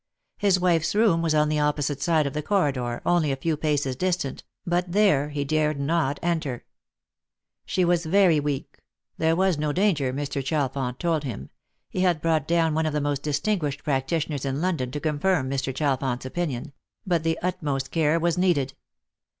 [0.39, 3.95] His wife's room was on the opposite side of the corridor, only a few paces
[3.95, 6.65] distant, but there he dared not enter.
[7.67, 8.79] She was very weak;
[9.19, 10.43] there was no danger, Mr.
[10.43, 11.51] Chalfont told him—
[11.91, 15.71] he had brought down one of the most distinguished practitioners in London to confirm Mr.
[15.71, 16.73] Chalfont's opinion—
[17.05, 18.73] but the utmost care was needed.